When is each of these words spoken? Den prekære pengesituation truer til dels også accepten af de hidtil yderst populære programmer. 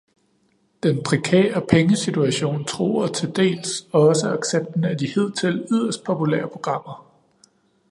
Den 0.83 1.03
prekære 1.03 1.61
pengesituation 1.71 2.65
truer 2.65 3.07
til 3.07 3.35
dels 3.35 3.87
også 3.91 4.29
accepten 4.29 4.83
af 4.83 4.97
de 4.97 5.05
hidtil 5.07 5.67
yderst 5.71 6.03
populære 6.03 6.47
programmer. 6.47 7.11